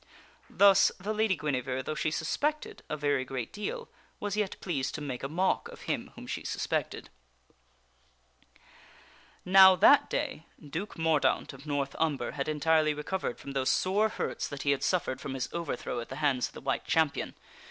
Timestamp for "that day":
9.75-10.45